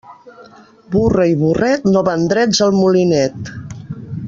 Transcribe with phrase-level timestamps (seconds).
[0.95, 3.55] Burra i burret no van drets al molinet.